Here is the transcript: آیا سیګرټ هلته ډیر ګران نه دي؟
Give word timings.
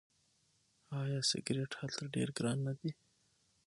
آیا 1.01 1.19
سیګرټ 1.29 1.71
هلته 1.81 2.03
ډیر 2.15 2.27
ګران 2.37 2.57
نه 2.67 2.73
دي؟ 2.79 2.91